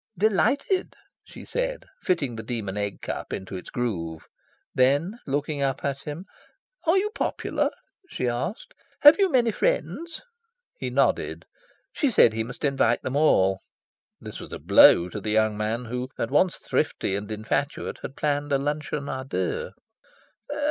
[0.17, 4.25] "Delighted," she said, fitting the Demon Egg Cup into its groove.
[4.73, 6.25] Then, looking up at him,
[6.87, 7.69] "Are you popular?"
[8.09, 8.73] she asked.
[9.01, 10.23] "Have you many friends?"
[10.75, 11.45] He nodded.
[11.93, 13.59] She said he must invite them all.
[14.19, 18.15] This was a blow to the young man, who, at once thrifty and infatuate, had
[18.17, 19.69] planned a luncheon a deux.